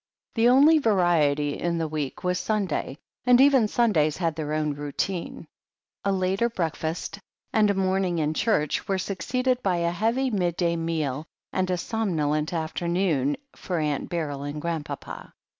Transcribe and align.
The 0.33 0.49
only 0.49 0.79
variety 0.79 1.59
in 1.59 1.77
the 1.77 1.87
week 1.87 2.23
was 2.23 2.39
Sunday, 2.39 2.97
and 3.23 3.39
even 3.39 3.67
Sundays 3.67 4.17
had 4.17 4.35
their 4.35 4.51
own 4.51 4.73
routine. 4.73 5.45
A 6.03 6.11
later 6.11 6.49
breakfast 6.49 7.19
and 7.53 7.69
a 7.69 7.75
morning 7.75 8.17
in 8.17 8.33
church 8.33 8.87
were 8.87 8.97
succeeded 8.97 9.61
by 9.61 9.75
a 9.77 9.91
heavy 9.91 10.31
midday 10.31 10.75
meal 10.75 11.27
and 11.53 11.69
a 11.69 11.77
somnolent 11.77 12.51
afternoon 12.51 13.37
for 13.55 13.77
Aunt 13.77 14.09
Beryl 14.09 14.41
and 14.41 14.59
Grandpapa. 14.59 15.35